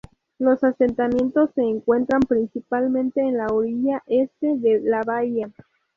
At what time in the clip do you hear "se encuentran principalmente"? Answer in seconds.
1.53-3.21